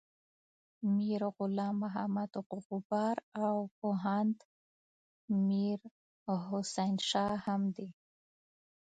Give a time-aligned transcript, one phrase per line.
[0.93, 3.15] میر غلام محمد غبار
[3.45, 4.37] او پوهاند
[5.47, 5.79] میر
[6.49, 7.87] حسین شاه هم دي.